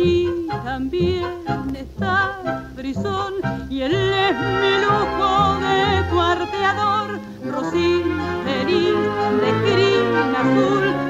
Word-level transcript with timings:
allí 0.00 0.28
también 0.64 1.24
está 1.74 2.70
Frisón 2.74 3.34
y 3.68 3.82
él 3.82 3.94
es 3.94 4.36
mi 4.60 4.80
lujo 4.84 5.58
de 5.60 6.08
cuarteador, 6.10 7.20
rosín 7.44 8.04
feliz 8.44 8.94
de 9.40 9.50
crin 9.64 10.34
azul, 10.36 11.09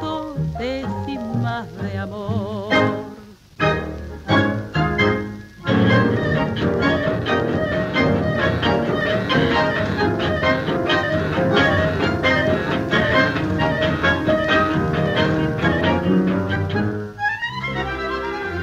canto 0.00 0.34
décimas 0.58 1.66
de 1.82 1.98
amor. 1.98 2.70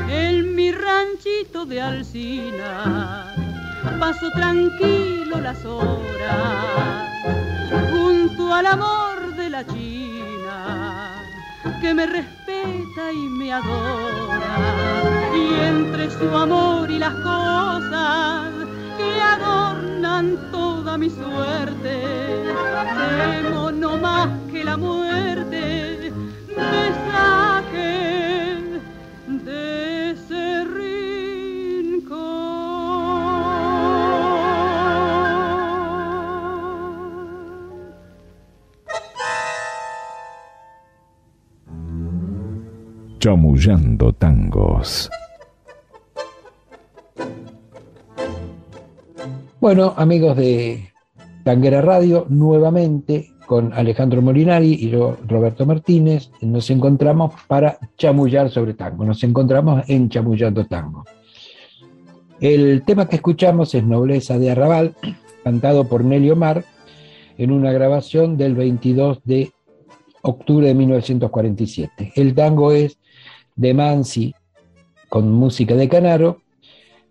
En 0.10 0.56
mi 0.56 0.72
ranchito 0.72 1.66
de 1.66 1.82
Alcina 1.82 3.34
paso 4.00 4.30
tranquilo 4.32 5.40
las 5.42 5.64
horas 5.66 7.08
junto 7.92 8.54
al 8.54 8.66
amor 8.66 9.36
de 9.36 9.50
la 9.50 9.66
China 9.66 9.97
que 11.82 11.94
me 11.94 12.06
respeta 12.06 13.12
y 13.14 13.30
me 13.30 13.54
adora. 13.54 14.42
Y 15.36 15.54
entre 15.66 16.10
su 16.10 16.36
amor 16.36 16.90
y 16.90 17.00
las 17.00 17.14
cosas 17.16 18.52
que 18.98 19.22
adornan 19.22 20.38
toda 20.52 20.98
mi 20.98 21.10
suerte 21.10 22.44
temo 23.42 23.72
no 23.72 23.98
más 23.98 24.30
que 24.52 24.64
la 24.64 24.78
muerte 24.78 25.07
Chamullando 43.28 44.14
tangos. 44.14 45.10
Bueno, 49.60 49.94
amigos 49.98 50.38
de 50.38 50.94
Tanguera 51.44 51.82
Radio, 51.82 52.26
nuevamente 52.30 53.34
con 53.46 53.74
Alejandro 53.74 54.22
Molinari 54.22 54.76
y 54.76 54.92
yo, 54.92 55.18
Roberto 55.28 55.66
Martínez, 55.66 56.32
nos 56.40 56.70
encontramos 56.70 57.34
para 57.50 57.78
chamullar 57.98 58.50
sobre 58.50 58.76
tango. 58.76 59.04
Nos 59.04 59.22
encontramos 59.26 59.84
en 59.90 60.08
Chamullando 60.08 60.66
Tango. 60.66 61.04
El 62.40 62.84
tema 62.84 63.10
que 63.10 63.18
escuchamos 63.18 63.76
es 63.76 63.84
Nobleza 63.84 64.40
de 64.40 64.52
Arrabal, 64.52 64.96
cantado 65.44 65.84
por 65.84 66.06
Nelly 66.06 66.32
Omar 66.32 66.64
en 67.38 67.52
una 67.52 67.74
grabación 67.74 68.38
del 68.38 68.56
22 68.56 69.20
de 69.26 69.52
octubre 70.22 70.68
de 70.68 70.76
1947. 70.76 72.14
El 72.16 72.34
tango 72.34 72.72
es 72.72 72.98
de 73.58 73.74
Mansi 73.74 74.34
con 75.10 75.32
música 75.32 75.76
de 75.76 75.90
Canaro 75.90 76.42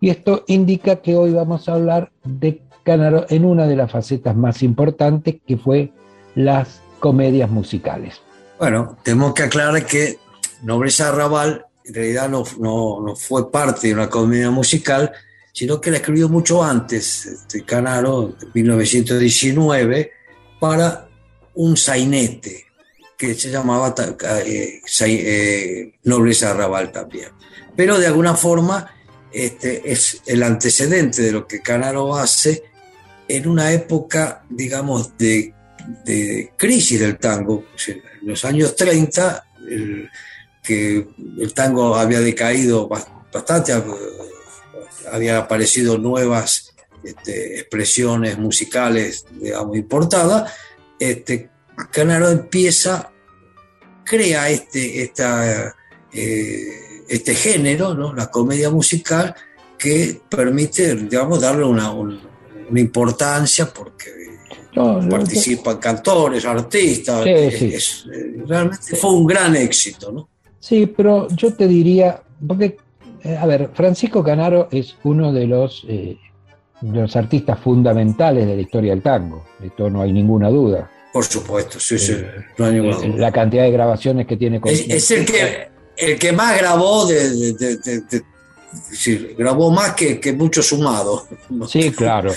y 0.00 0.10
esto 0.10 0.44
indica 0.46 0.96
que 0.96 1.16
hoy 1.16 1.32
vamos 1.32 1.68
a 1.68 1.74
hablar 1.74 2.12
de 2.24 2.62
Canaro 2.84 3.26
en 3.28 3.44
una 3.44 3.66
de 3.66 3.76
las 3.76 3.90
facetas 3.90 4.36
más 4.36 4.62
importantes 4.62 5.36
que 5.46 5.56
fue 5.56 5.92
las 6.34 6.80
comedias 7.00 7.50
musicales. 7.50 8.20
Bueno, 8.58 8.96
tenemos 9.02 9.34
que 9.34 9.42
aclarar 9.42 9.84
que 9.84 10.18
Nobleza 10.62 11.08
Arrabal 11.08 11.66
en 11.84 11.94
realidad 11.94 12.28
no, 12.28 12.44
no, 12.58 13.00
no 13.00 13.16
fue 13.16 13.50
parte 13.50 13.88
de 13.88 13.94
una 13.94 14.10
comedia 14.10 14.50
musical, 14.50 15.12
sino 15.52 15.80
que 15.80 15.90
la 15.90 15.98
escribió 15.98 16.28
mucho 16.28 16.62
antes, 16.62 17.26
este, 17.26 17.64
Canaro, 17.64 18.34
en 18.42 18.50
1919, 18.52 20.10
para 20.58 21.08
un 21.54 21.76
sainete 21.76 22.65
que 23.16 23.34
se 23.34 23.50
llamaba 23.50 23.94
eh, 24.46 24.80
eh, 25.06 25.92
Nobleza 26.04 26.50
Arrabal 26.50 26.92
también. 26.92 27.30
Pero 27.74 27.98
de 27.98 28.06
alguna 28.06 28.34
forma 28.34 28.90
este, 29.32 29.90
es 29.90 30.22
el 30.26 30.42
antecedente 30.42 31.22
de 31.22 31.32
lo 31.32 31.46
que 31.46 31.60
Canaro 31.60 32.16
hace 32.16 32.62
en 33.28 33.48
una 33.48 33.72
época, 33.72 34.44
digamos, 34.48 35.16
de, 35.18 35.52
de 36.04 36.52
crisis 36.56 37.00
del 37.00 37.18
tango. 37.18 37.64
En 37.88 38.02
los 38.22 38.44
años 38.44 38.76
30, 38.76 39.46
el, 39.68 40.08
que 40.62 41.08
el 41.38 41.54
tango 41.54 41.96
había 41.96 42.20
decaído 42.20 42.88
bas- 42.88 43.08
bastante, 43.32 43.72
eh, 43.72 43.82
había 45.12 45.38
aparecido 45.38 45.98
nuevas 45.98 46.74
este, 47.04 47.60
expresiones 47.60 48.38
musicales, 48.38 49.26
digamos, 49.40 49.76
importadas. 49.76 50.52
Este, 50.98 51.50
Canaro 51.90 52.30
empieza, 52.30 53.10
crea 54.04 54.48
este, 54.48 55.02
esta, 55.02 55.74
eh, 56.12 57.04
este 57.08 57.34
género, 57.34 57.94
¿no? 57.94 58.12
la 58.14 58.30
comedia 58.30 58.70
musical, 58.70 59.34
que 59.78 60.20
permite, 60.28 60.94
digamos, 60.94 61.40
darle 61.40 61.64
una, 61.64 61.92
una 61.92 62.80
importancia 62.80 63.66
porque 63.72 64.16
participan 65.08 65.78
cantores, 65.78 66.44
artistas. 66.44 67.26
Eh, 67.26 67.78
realmente 68.46 68.96
fue 68.96 69.12
un 69.12 69.26
gran 69.26 69.56
éxito, 69.56 70.12
¿no? 70.12 70.28
Sí, 70.58 70.86
pero 70.86 71.28
yo 71.28 71.54
te 71.54 71.66
diría, 71.66 72.20
porque, 72.46 72.76
eh, 73.22 73.36
a 73.36 73.46
ver, 73.46 73.70
Francisco 73.72 74.22
Canaro 74.22 74.68
es 74.70 74.96
uno 75.04 75.32
de 75.32 75.46
los, 75.46 75.84
eh, 75.88 76.18
los 76.82 77.16
artistas 77.16 77.58
fundamentales 77.60 78.46
de 78.46 78.56
la 78.56 78.62
historia 78.62 78.92
del 78.92 79.02
tango, 79.02 79.44
de 79.58 79.68
esto 79.68 79.88
no 79.88 80.02
hay 80.02 80.12
ninguna 80.12 80.50
duda. 80.50 80.90
Por 81.16 81.24
supuesto, 81.24 81.80
sí, 81.80 81.98
sí, 81.98 82.14
no 82.58 82.66
hay 82.66 82.74
ninguna 82.74 82.96
duda. 82.96 83.16
La 83.16 83.32
cantidad 83.32 83.62
de 83.62 83.70
grabaciones 83.70 84.26
que 84.26 84.36
tiene 84.36 84.60
con... 84.60 84.70
Es, 84.70 85.10
el, 85.10 85.24
que, 85.24 85.68
el 85.96 86.18
que 86.18 86.30
más 86.30 86.58
grabó 86.58 87.06
de, 87.06 88.22
grabó 89.34 89.70
más 89.70 89.94
que, 89.94 90.20
que 90.20 90.34
mucho 90.34 90.62
sumado. 90.62 91.26
Sí, 91.68 91.90
claro. 91.90 92.32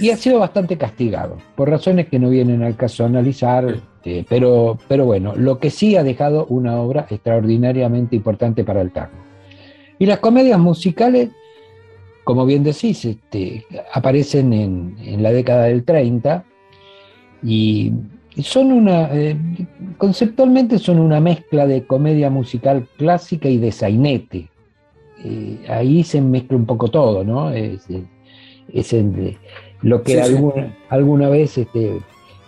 Y 0.00 0.10
ha 0.10 0.16
sido 0.16 0.40
bastante 0.40 0.76
castigado, 0.76 1.38
por 1.54 1.70
razones 1.70 2.08
que 2.08 2.18
no 2.18 2.28
vienen 2.28 2.64
al 2.64 2.74
caso 2.74 3.04
analizar, 3.04 3.80
este, 4.02 4.26
pero, 4.28 4.76
pero 4.88 5.04
bueno, 5.04 5.36
lo 5.36 5.60
que 5.60 5.70
sí 5.70 5.94
ha 5.94 6.02
dejado 6.02 6.46
una 6.46 6.80
obra 6.80 7.06
extraordinariamente 7.08 8.16
importante 8.16 8.64
para 8.64 8.80
el 8.80 8.90
tango. 8.90 9.22
Y 10.00 10.06
las 10.06 10.18
comedias 10.18 10.58
musicales, 10.58 11.28
como 12.24 12.44
bien 12.44 12.64
decís, 12.64 13.04
este, 13.04 13.64
aparecen 13.92 14.52
en, 14.52 15.22
la 15.22 15.30
década 15.30 15.66
del 15.66 15.84
30 15.84 16.44
y 17.42 17.92
son 18.42 18.72
una, 18.72 19.08
eh, 19.12 19.36
conceptualmente 19.98 20.78
son 20.78 20.98
una 20.98 21.20
mezcla 21.20 21.66
de 21.66 21.86
comedia 21.86 22.30
musical 22.30 22.86
clásica 22.96 23.48
y 23.48 23.58
de 23.58 23.72
sainete. 23.72 24.48
Eh, 25.24 25.58
ahí 25.68 26.04
se 26.04 26.20
mezcla 26.20 26.56
un 26.56 26.66
poco 26.66 26.88
todo, 26.88 27.24
¿no? 27.24 27.50
Es, 27.50 27.86
es 28.72 28.96
lo 29.82 30.02
que 30.02 30.20
alguna, 30.20 30.76
alguna 30.88 31.28
vez 31.28 31.56
este, 31.58 32.00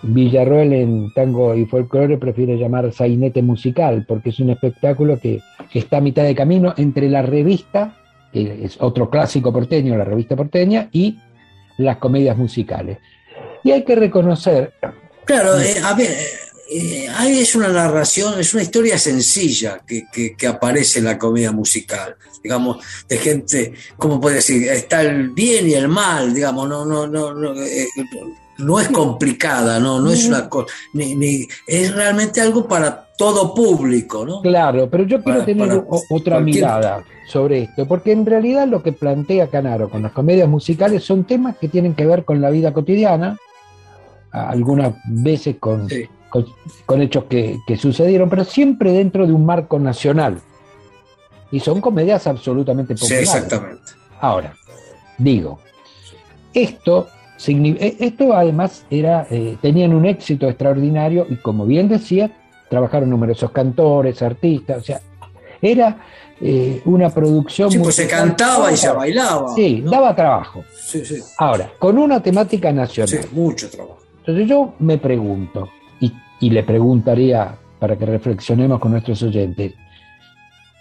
Villarroel 0.02 0.72
en 0.72 1.12
tango 1.12 1.54
y 1.54 1.64
folclore 1.66 2.18
prefiere 2.18 2.56
llamar 2.56 2.92
sainete 2.92 3.42
musical, 3.42 4.04
porque 4.06 4.30
es 4.30 4.38
un 4.40 4.50
espectáculo 4.50 5.18
que, 5.18 5.40
está 5.74 5.98
a 5.98 6.00
mitad 6.00 6.22
de 6.24 6.34
camino 6.34 6.74
entre 6.76 7.08
la 7.08 7.22
revista, 7.22 7.96
que 8.32 8.64
es 8.64 8.80
otro 8.80 9.10
clásico 9.10 9.52
porteño, 9.52 9.96
la 9.96 10.04
revista 10.04 10.36
porteña, 10.36 10.88
y 10.92 11.18
las 11.78 11.96
comedias 11.98 12.36
musicales. 12.36 12.98
Y 13.64 13.72
hay 13.72 13.84
que 13.84 13.96
reconocer... 13.96 14.72
Claro, 15.28 15.60
eh, 15.60 15.76
a 15.84 15.92
ver, 15.92 16.16
eh, 16.70 17.06
ahí 17.14 17.40
es 17.40 17.54
una 17.54 17.68
narración, 17.68 18.40
es 18.40 18.54
una 18.54 18.62
historia 18.62 18.96
sencilla 18.96 19.82
que, 19.86 20.34
aparece 20.48 21.00
en 21.00 21.04
la 21.04 21.18
comedia 21.18 21.52
musical, 21.52 22.16
digamos, 22.42 22.78
de 23.06 23.18
gente, 23.18 23.74
¿cómo 23.98 24.22
puede 24.22 24.36
decir? 24.36 24.66
Está 24.68 25.02
el 25.02 25.28
bien 25.28 25.68
y 25.68 25.74
el 25.74 25.86
mal, 25.86 26.32
digamos, 26.32 26.66
no, 26.66 26.86
no, 26.86 27.06
no, 27.06 27.34
no, 27.34 27.54
eh, 27.62 27.86
no 28.56 28.80
es 28.80 28.88
complicada, 28.88 29.78
no, 29.78 30.00
no 30.00 30.10
es 30.10 30.26
una 30.26 30.48
cosa, 30.48 30.72
ni, 30.94 31.46
es 31.66 31.94
realmente 31.94 32.40
algo 32.40 32.66
para 32.66 33.08
todo 33.18 33.54
público, 33.54 34.24
¿no? 34.24 34.40
Claro, 34.40 34.88
pero 34.88 35.04
yo 35.04 35.22
quiero 35.22 35.44
tener 35.44 35.84
otra 36.08 36.40
mirada 36.40 37.04
sobre 37.26 37.64
esto, 37.64 37.86
porque 37.86 38.12
en 38.12 38.24
realidad 38.24 38.66
lo 38.66 38.82
que 38.82 38.92
plantea 38.92 39.48
Canaro 39.48 39.90
con 39.90 40.02
las 40.02 40.12
comedias 40.12 40.48
musicales 40.48 41.04
son 41.04 41.24
temas 41.24 41.58
que 41.58 41.68
tienen 41.68 41.92
que 41.92 42.06
ver 42.06 42.24
con 42.24 42.40
la 42.40 42.48
vida 42.48 42.72
cotidiana, 42.72 43.36
algunas 44.30 44.94
veces 45.06 45.56
con 45.58 45.88
con, 46.28 47.02
hechos 47.02 47.24
que, 47.24 47.58
sucedieron, 47.78 48.28
pero 48.28 48.44
siempre 48.44 48.92
dentro 48.92 49.26
de 49.26 49.32
un 49.32 49.46
marco 49.46 49.78
nacional. 49.78 50.40
Y 51.50 51.60
son 51.60 51.80
comedias 51.80 52.26
absolutamente 52.26 52.94
populares. 52.94 53.30
Sí, 53.30 53.36
exactamente. 53.36 53.92
Ahora, 54.20 54.54
digo, 55.16 55.60
esto, 56.52 57.08
eh, 57.46 57.96
esto 58.00 58.34
además 58.34 58.84
era, 58.90 59.26
eh, 59.30 59.56
tenían 59.62 59.94
un 59.94 60.04
éxito 60.04 60.46
extraordinario 60.48 61.26
y 61.28 61.36
como 61.36 61.64
bien 61.64 61.88
decía, 61.88 62.30
trabajaron 62.68 63.08
numerosos 63.08 63.50
cantores, 63.50 64.20
artistas, 64.20 64.78
o 64.78 64.84
sea, 64.84 65.00
era 65.62 65.96
eh, 66.40 66.82
una 66.84 67.08
producción... 67.08 67.70
Sí, 67.70 67.78
pues 67.78 67.94
se 67.94 68.06
cantaba 68.06 68.70
y 68.70 68.76
se 68.76 68.90
bailaba. 68.90 69.54
Sí, 69.54 69.82
daba 69.86 70.14
trabajo. 70.14 70.64
Sí, 70.76 71.04
sí. 71.04 71.16
Ahora, 71.38 71.70
con 71.78 71.96
una 71.96 72.22
temática 72.22 72.70
nacional. 72.72 73.08
Sí, 73.08 73.28
mucho 73.32 73.70
trabajo. 73.70 74.07
Entonces 74.28 74.46
yo 74.46 74.74
me 74.78 74.98
pregunto, 74.98 75.70
y 76.38 76.50
le 76.50 76.62
preguntaría 76.62 77.56
para 77.78 77.96
que 77.96 78.04
reflexionemos 78.04 78.78
con 78.78 78.92
nuestros 78.92 79.22
oyentes, 79.22 79.72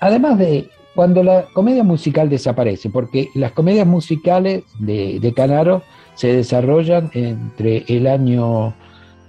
además 0.02 0.38
de 0.38 0.70
cuando 0.94 1.24
la 1.24 1.46
comedia 1.54 1.86
musical 1.86 2.30
desaparece, 2.30 2.90
porque 2.90 3.30
las 3.36 3.54
comedias 3.54 3.88
musicales 3.88 4.66
de, 4.80 5.34
Canaro 5.34 5.82
se 6.16 6.34
desarrollan 6.34 7.10
entre 7.14 7.86
el 7.88 8.08
año 8.08 8.74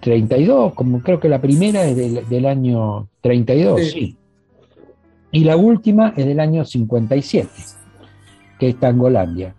32, 0.01 0.75
como 0.75 1.01
creo 1.01 1.21
que 1.21 1.29
la 1.29 1.41
primera 1.41 1.85
es 1.85 2.29
del, 2.29 2.47
año 2.47 3.07
32, 3.21 3.89
sí. 3.89 4.17
Y 5.31 5.45
la 5.45 5.57
última 5.57 6.13
es 6.17 6.27
del 6.27 6.41
año 6.41 6.65
57, 6.65 7.49
que 8.59 8.71
es 8.71 8.81
Tangolandia. 8.81 9.55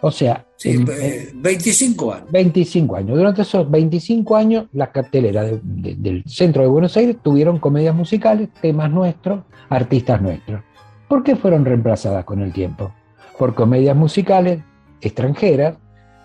O 0.00 0.10
sea, 0.10 0.46
25 0.64 2.12
años. 2.12 2.30
25 2.30 2.96
años. 2.96 3.16
Durante 3.16 3.42
esos 3.42 3.70
25 3.70 4.36
años, 4.36 4.66
las 4.72 4.88
carteleras 4.88 5.52
del 5.62 6.24
centro 6.26 6.62
de 6.62 6.68
Buenos 6.68 6.96
Aires 6.96 7.16
tuvieron 7.22 7.58
comedias 7.58 7.94
musicales, 7.94 8.48
temas 8.60 8.90
nuestros, 8.90 9.44
artistas 9.68 10.20
nuestros. 10.20 10.62
¿Por 11.08 11.22
qué 11.22 11.36
fueron 11.36 11.64
reemplazadas 11.64 12.24
con 12.24 12.40
el 12.40 12.52
tiempo? 12.52 12.92
Por 13.38 13.54
comedias 13.54 13.96
musicales 13.96 14.60
extranjeras, 15.00 15.76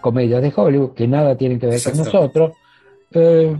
comedias 0.01 0.41
de 0.41 0.53
Hollywood, 0.55 0.93
que 0.93 1.07
nada 1.07 1.35
tienen 1.35 1.59
que 1.59 1.67
ver 1.67 1.83
con 1.83 1.97
nosotros. 1.97 2.53
Eh, 3.11 3.57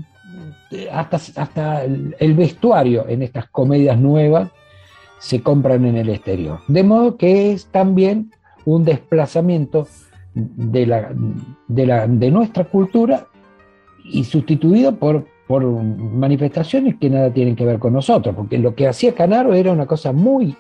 hasta, 0.92 1.18
hasta 1.42 1.84
el 1.84 2.34
vestuario 2.36 3.08
en 3.08 3.24
estas 3.24 3.50
comedias 3.50 4.00
nuevas 4.00 4.50
se 5.20 5.42
compran 5.42 5.86
en 5.86 5.98
el 5.98 6.10
exterior. 6.10 6.60
De 6.68 6.84
modo 6.84 7.18
que 7.18 7.52
es 7.52 7.66
también 7.66 8.32
un 8.66 8.86
desplazamiento 8.86 9.88
de, 10.56 10.86
la, 10.86 11.14
de, 11.68 11.86
la, 11.86 12.08
de 12.08 12.32
nuestra 12.32 12.66
cultura 12.66 13.28
y 14.04 14.24
sustituido 14.24 14.96
por, 14.96 15.26
por 15.48 15.64
manifestaciones 15.66 16.96
que 17.00 17.10
nada 17.10 17.32
tienen 17.32 17.56
que 17.56 17.66
ver 17.66 17.80
con 17.80 17.94
nosotros, 17.94 18.36
porque 18.36 18.58
lo 18.58 18.76
que 18.76 18.88
hacía 18.88 19.14
Canaro 19.14 19.54
era 19.54 19.72
una 19.72 19.86
cosa 19.86 20.12
muy, 20.12 20.56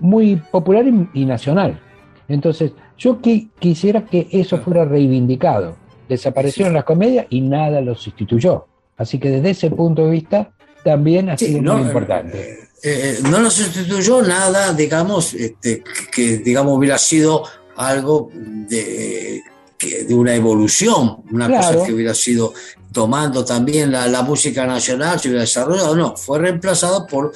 muy 0.00 0.36
popular 0.36 0.84
y, 1.14 1.24
nacional. 1.24 1.80
Entonces, 2.28 2.72
yo 2.96 3.18
quisiera 3.58 4.04
que 4.04 4.28
eso 4.30 4.58
fuera 4.58 4.84
reivindicado. 4.84 5.76
Desaparecieron 6.08 6.74
las 6.74 6.84
comedias 6.84 7.26
y 7.30 7.40
nada 7.40 7.80
lo 7.80 7.94
sustituyó. 7.94 8.66
Así 8.96 9.18
que 9.18 9.30
desde 9.30 9.50
ese 9.50 9.70
punto 9.70 10.04
de 10.04 10.10
vista 10.10 10.50
también 10.84 11.30
ha 11.30 11.38
sido 11.38 11.74
muy 11.74 11.82
importante. 11.82 12.38
Eh, 12.40 12.58
eh, 12.82 13.18
no 13.30 13.40
lo 13.40 13.50
sustituyó 13.50 14.22
nada, 14.22 14.72
digamos, 14.72 15.34
este, 15.34 15.82
que 16.12 16.38
digamos 16.38 16.76
hubiera 16.76 16.98
sido 16.98 17.44
algo 17.88 18.30
de, 18.34 19.42
de 19.80 20.14
una 20.14 20.34
evolución, 20.34 21.18
una 21.30 21.48
cosa 21.48 21.84
que 21.84 21.92
hubiera 21.92 22.14
sido 22.14 22.52
tomando 22.92 23.44
también 23.44 23.92
la, 23.92 24.22
música 24.22 24.66
nacional, 24.66 25.18
se 25.18 25.28
hubiera 25.28 25.42
desarrollado, 25.42 25.96
no, 25.96 26.16
fue 26.16 26.38
reemplazado 26.38 27.06
por 27.06 27.32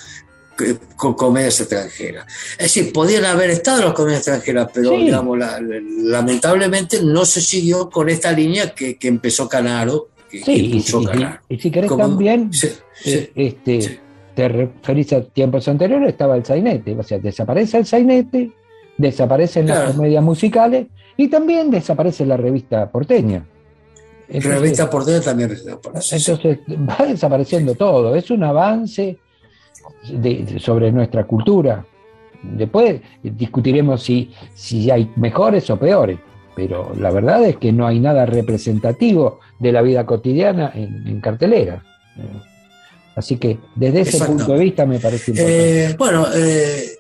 eh, 0.60 0.76
con 0.96 1.14
comedias 1.14 1.60
extranjeras. 1.60 2.26
Es 2.52 2.74
decir, 2.74 2.92
podían 2.92 3.24
haber 3.24 3.50
estado 3.50 3.82
las 3.82 3.94
comedias 3.94 4.20
extranjeras, 4.20 4.68
pero 4.72 4.90
digamos, 4.92 5.38
lamentablemente 5.38 7.02
no 7.02 7.24
se 7.24 7.40
siguió 7.40 7.88
con 7.88 8.08
esta 8.08 8.32
línea 8.32 8.74
que, 8.74 8.96
empezó 9.02 9.48
Canaro. 9.48 10.08
sí, 10.30 10.42
y, 10.46 11.58
si 11.58 11.70
querés 11.70 11.96
también, 11.96 12.50
eh, 13.04 13.30
este, 13.34 14.00
te 14.34 14.48
referís 14.48 15.12
a 15.12 15.22
tiempos 15.22 15.66
anteriores, 15.68 16.08
estaba 16.08 16.36
el 16.36 16.44
sainete, 16.44 16.96
o 16.98 17.02
sea, 17.02 17.18
desaparece 17.18 17.78
el 17.78 17.86
sainete, 17.86 18.50
desaparecen 18.96 19.66
las 19.66 19.92
comedias 19.92 20.22
musicales 20.22 20.86
y 21.16 21.28
también 21.28 21.70
desaparece 21.70 22.26
la 22.26 22.36
revista 22.36 22.90
porteña. 22.90 23.44
la 24.28 24.40
revista 24.40 24.88
porteña 24.90 25.20
también 25.20 25.50
desaparece. 25.50 26.16
Entonces 26.16 26.58
va 26.70 27.06
desapareciendo 27.06 27.74
todo, 27.74 28.14
es 28.14 28.30
un 28.30 28.44
avance 28.44 29.18
sobre 30.58 30.92
nuestra 30.92 31.24
cultura. 31.24 31.84
Después 32.42 33.00
discutiremos 33.22 34.02
si, 34.02 34.32
si 34.54 34.90
hay 34.90 35.10
mejores 35.16 35.68
o 35.70 35.78
peores, 35.78 36.18
pero 36.54 36.92
la 36.98 37.10
verdad 37.10 37.42
es 37.44 37.56
que 37.56 37.72
no 37.72 37.86
hay 37.86 38.00
nada 38.00 38.26
representativo 38.26 39.40
de 39.58 39.72
la 39.72 39.82
vida 39.82 40.04
cotidiana 40.06 40.70
en, 40.74 41.20
cartelera. 41.20 41.82
Así 43.16 43.36
que 43.36 43.58
desde 43.74 44.00
ese 44.02 44.24
punto 44.24 44.52
de 44.52 44.58
vista 44.58 44.86
me 44.86 44.98
parece 44.98 45.30
importante. 45.30 45.84
Eh, 45.84 45.96
bueno, 45.96 46.26
eh, 46.34 46.93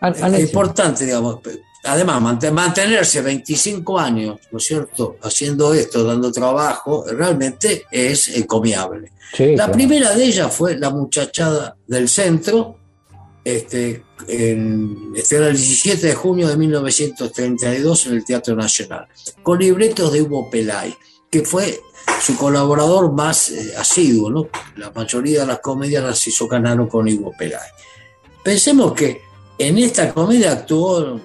es 0.00 0.40
importante, 0.40 1.04
digamos. 1.04 1.40
Además, 1.84 2.20
mantenerse 2.52 3.22
25 3.22 3.98
años, 3.98 4.40
¿no 4.50 4.58
es 4.58 4.64
cierto?, 4.64 5.16
haciendo 5.22 5.72
esto, 5.72 6.02
dando 6.02 6.32
trabajo, 6.32 7.04
realmente 7.08 7.84
es 7.90 8.28
encomiable. 8.28 9.12
la 9.38 9.70
primera 9.70 10.12
de 10.12 10.24
ellas 10.24 10.52
fue 10.52 10.76
la 10.76 10.90
muchachada 10.90 11.76
del 11.86 12.08
centro, 12.08 12.76
este, 13.44 14.02
en, 14.26 15.12
este 15.14 15.36
era 15.36 15.46
el 15.46 15.56
17 15.56 16.08
de 16.08 16.14
junio 16.14 16.48
de 16.48 16.56
1932 16.56 18.06
en 18.06 18.12
el 18.14 18.24
Teatro 18.24 18.56
Nacional, 18.56 19.06
con 19.44 19.60
libretos 19.60 20.12
de 20.12 20.22
Hugo 20.22 20.50
Pelay, 20.50 20.92
que 21.30 21.44
fue 21.44 21.78
su 22.20 22.36
colaborador 22.36 23.12
más 23.12 23.50
eh, 23.50 23.74
asiduo, 23.76 24.30
¿no? 24.30 24.48
La 24.76 24.90
mayoría 24.90 25.40
de 25.40 25.46
las 25.46 25.60
comedias 25.60 26.02
las 26.02 26.26
hizo 26.26 26.48
Canaro 26.48 26.88
con 26.88 27.06
Hugo 27.08 27.32
Pelay. 27.38 27.68
Pensemos 28.42 28.92
que 28.94 29.20
en 29.58 29.78
esta 29.78 30.12
comedia 30.12 30.52
actuó 30.52 31.20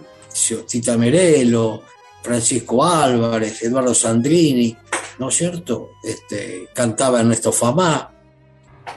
Tita 0.68 0.98
Merelo, 0.98 1.84
Francisco 2.22 2.86
Álvarez, 2.86 3.62
Eduardo 3.64 3.94
Sandrini, 3.94 4.76
¿no 5.20 5.30
es 5.30 5.36
cierto? 5.36 5.92
Este, 6.04 6.70
cantaba 6.74 7.20
Ernesto 7.20 7.52
Famá. 7.52 8.12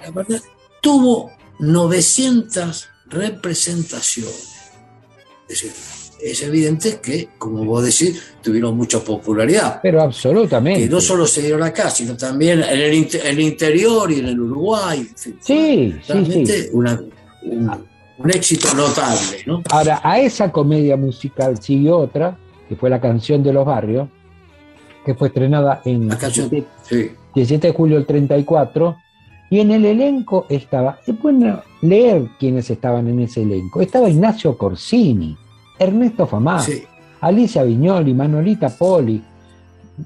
La 0.03 0.11
verdad, 0.11 0.41
tuvo 0.81 1.33
900 1.59 2.89
representaciones. 3.07 4.55
Es 5.49 5.63
decir, 5.63 5.73
es 6.23 6.43
evidente 6.43 7.01
que, 7.03 7.31
como 7.39 7.65
vos 7.65 7.85
decís, 7.85 8.23
tuvieron 8.43 8.77
mucha 8.77 9.01
popularidad. 9.01 9.81
Pero 9.83 10.03
absolutamente. 10.03 10.85
Que 10.85 10.89
no 10.89 11.01
solo 11.01 11.27
se 11.27 11.43
dieron 11.43 11.63
acá, 11.63 11.91
sino 11.91 12.17
también 12.17 12.63
en 12.63 12.81
el, 12.81 13.41
interior 13.41 14.11
y 14.11 14.21
en 14.21 14.27
el 14.27 14.41
Uruguay. 14.41 15.07
sí, 15.15 15.37
sí, 15.41 15.95
sí. 16.07 16.69
un, 16.73 17.85
éxito 18.27 18.75
notable. 18.75 19.43
¿no? 19.47 19.63
Ahora, 19.71 20.01
a 20.03 20.19
esa 20.21 20.51
comedia 20.53 20.97
musical 20.97 21.61
siguió 21.61 21.99
otra, 21.99 22.37
que 22.69 22.77
fue 22.77 22.91
La 22.91 23.01
canción 23.01 23.43
de 23.43 23.53
los 23.53 23.67
barrios, 23.67 24.09
que 25.05 25.15
fue 25.15 25.29
estrenada 25.29 25.83
en 25.85 26.11
el 26.11 26.19
17, 27.35 27.69
de 27.69 27.75
julio 27.75 27.97
del 27.97 28.07
34, 28.07 28.97
y 29.51 29.61
en 29.61 29.71
el 29.71 29.85
elenco 29.85 30.47
estaba, 30.49 30.99
es 31.07 31.21
bueno 31.21 31.63
leer 31.83 32.29
quiénes 32.39 32.71
estaban 32.71 33.07
en 33.09 33.21
ese 33.21 33.43
elenco, 33.43 33.81
estaba 33.81 34.09
Ignacio 34.09 34.57
Corsini, 34.57 35.37
Ernesto 35.79 36.27
Famá, 36.27 36.65
Alicia 37.21 37.63
Viñoli, 37.65 38.15
Manolita 38.15 38.71
Poli, 38.71 39.23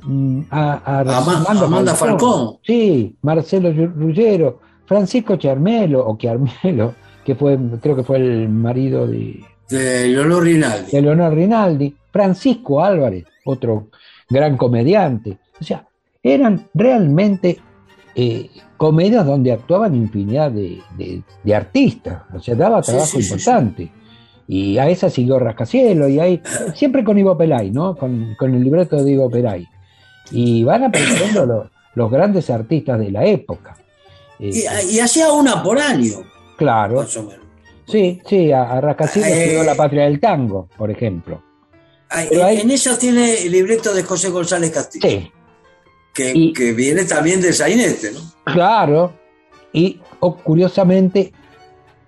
mm, 0.02 0.40
Amanda 0.50 1.94
Falcón. 1.94 2.58
Sí, 2.62 3.16
Marcelo 3.22 3.72
Ruggero, 3.72 4.60
Francisco 4.86 5.36
Charmelo, 5.36 6.06
o 6.06 6.16
Chiarmelo, 6.16 6.94
que 7.28 7.34
fue, 7.34 7.58
creo 7.82 7.94
que 7.94 8.04
fue 8.04 8.16
el 8.16 8.48
marido 8.48 9.06
de... 9.06 9.44
De 9.68 10.08
Leonor 10.08 10.44
Rinaldi. 10.44 10.92
De 10.92 11.02
Leonor 11.02 11.34
Rinaldi. 11.34 11.94
Francisco 12.10 12.82
Álvarez, 12.82 13.26
otro 13.44 13.88
gran 14.30 14.56
comediante. 14.56 15.36
O 15.60 15.62
sea, 15.62 15.86
eran 16.22 16.68
realmente 16.72 17.58
eh, 18.14 18.48
comedias 18.78 19.26
donde 19.26 19.52
actuaban 19.52 19.94
infinidad 19.94 20.50
de, 20.50 21.22
artistas. 21.54 22.22
O 22.34 22.40
sea, 22.40 22.54
daba 22.54 22.80
trabajo 22.80 23.20
importante. 23.20 23.92
Y 24.46 24.78
a 24.78 24.88
esa 24.88 25.10
siguió 25.10 25.38
Rascacielos, 25.38 26.08
y 26.08 26.20
ahí, 26.20 26.40
siempre 26.74 27.04
con 27.04 27.18
Ivo 27.18 27.36
Pelay, 27.36 27.70
¿no? 27.70 27.94
Con, 27.94 28.36
el 28.40 28.64
libreto 28.64 29.04
de 29.04 29.12
Ivo 29.12 29.28
Pelay. 29.28 29.68
Y 30.30 30.64
van 30.64 30.84
apareciendo 30.84 31.68
los, 31.94 32.10
grandes 32.10 32.48
artistas 32.48 32.98
de 32.98 33.10
la 33.10 33.26
época. 33.26 33.76
y, 34.38 34.98
hacía 34.98 35.30
una 35.30 35.62
por 35.62 35.78
año. 35.78 36.24
Claro. 36.58 37.06
Sí, 37.86 38.20
sí, 38.26 38.52
a, 38.52 38.80
Rascacielos 38.80 39.30
eh, 39.30 39.62
la 39.64 39.74
patria 39.74 40.04
del 40.04 40.20
tango, 40.20 40.68
por 40.76 40.90
ejemplo. 40.90 41.42
En 42.10 42.70
eso 42.70 42.98
tiene 42.98 43.44
el 43.44 43.52
libreto 43.52 43.94
de 43.94 44.02
José 44.02 44.28
González 44.30 44.70
Castillo. 44.70 45.08
Sí. 45.08 45.32
Que, 46.12 46.72
viene 46.72 47.04
también 47.04 47.40
de 47.40 47.52
Sainete, 47.52 48.10
¿no? 48.12 48.20
Claro. 48.52 49.12
Y 49.72 50.00
curiosamente, 50.42 51.32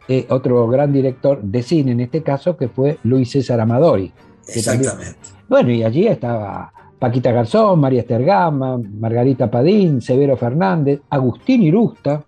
eh, 0.08 0.26
otro 0.30 0.66
gran 0.66 0.92
director 0.92 1.40
de 1.40 1.62
cine 1.62 1.92
en 1.92 2.00
este 2.00 2.22
caso, 2.22 2.56
que 2.56 2.68
fue 2.68 2.98
Luis 3.04 3.30
César 3.30 3.60
Amadori. 3.60 4.12
Exactamente. 4.48 5.16
bueno, 5.48 5.70
y 5.70 5.84
allí 5.84 6.08
estaba 6.08 6.72
Paquita 6.98 7.30
Garzón, 7.30 7.78
María 7.78 8.00
Estergama, 8.00 8.78
Margarita 8.78 9.48
Padín, 9.48 10.02
Severo 10.02 10.36
Fernández, 10.36 11.00
Agustín 11.08 11.62
Irusta, 11.62 12.24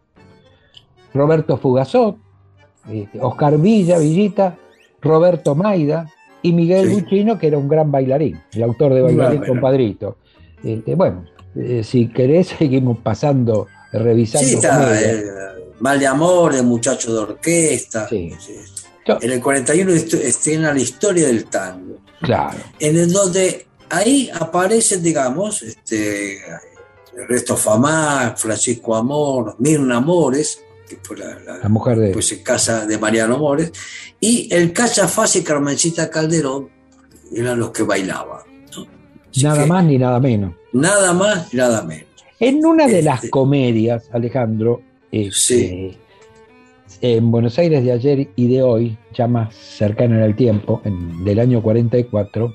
Roberto 1.14 1.56
Fugazot, 1.56 2.16
este, 2.90 3.20
Oscar 3.20 3.58
Villa, 3.58 3.98
Villita, 3.98 4.56
Roberto 5.00 5.54
Maida 5.54 6.10
y 6.42 6.52
Miguel 6.52 6.88
Buchino, 6.90 7.38
que 7.38 7.48
era 7.48 7.58
un 7.58 7.68
gran 7.68 7.90
bailarín, 7.90 8.40
el 8.52 8.62
autor 8.62 8.94
de 8.94 9.02
Bailarín 9.02 9.44
Compadrito. 9.44 10.18
Este, 10.62 10.94
bueno, 10.94 11.24
eh, 11.56 11.82
si 11.84 12.08
querés, 12.08 12.48
seguimos 12.58 12.98
pasando, 12.98 13.68
revisando. 13.92 14.48
Sí, 14.48 14.54
está, 14.54 15.00
eh, 15.00 15.24
Mal 15.80 15.98
de 15.98 16.06
Amor, 16.06 16.54
El 16.54 16.64
Muchacho 16.64 17.12
de 17.12 17.18
Orquesta. 17.18 18.08
En 18.10 19.30
el 19.30 19.40
41 19.40 19.92
estrena 19.92 20.72
la 20.72 20.80
historia 20.80 21.26
del 21.26 21.46
tango. 21.46 21.98
Claro. 22.20 22.56
En 22.78 22.96
el 22.96 23.12
donde 23.12 23.66
ahí 23.90 24.30
aparecen, 24.32 25.02
digamos, 25.02 25.62
este, 25.62 26.38
Resto 27.28 27.56
Famá, 27.56 28.34
Francisco 28.36 28.94
Amor, 28.94 29.56
Mirna 29.58 29.96
Amores, 29.96 30.62
que 30.96 31.00
fue 31.02 31.16
la, 31.16 31.68
mujer 31.68 31.98
de. 31.98 32.10
Pues 32.12 32.32
en 32.32 32.42
casa 32.42 32.86
de 32.86 32.98
Mariano 32.98 33.36
Amores, 33.36 33.72
y 34.20 34.52
el 34.52 34.72
Cachafaz 34.72 35.36
y 35.36 35.42
Carmencita 35.42 36.10
Calderón 36.10 36.68
eran 37.32 37.58
los 37.58 37.70
que 37.70 37.82
bailaban. 37.82 38.42
Nada 39.42 39.66
más 39.66 39.84
ni 39.84 39.98
nada 39.98 40.20
menos. 40.20 40.54
Nada 40.72 41.12
más 41.14 41.52
ni 41.52 41.58
nada 41.58 41.82
menos. 41.82 42.06
En 42.38 42.64
una 42.66 42.86
de 42.86 43.02
las 43.02 43.16
este, 43.16 43.30
comedias, 43.30 44.08
Alejandro, 44.12 44.82
este, 45.10 45.96
en 47.00 47.30
Buenos 47.30 47.58
Aires 47.58 47.84
de 47.84 47.92
ayer 47.92 48.28
y 48.34 48.48
de 48.48 48.62
hoy, 48.62 48.98
ya 49.14 49.26
más 49.26 49.54
cercano 49.54 50.16
en 50.16 50.22
el 50.22 50.36
tiempo, 50.36 50.82
en, 50.84 51.24
del 51.24 51.38
año 51.38 51.62
44, 51.62 52.52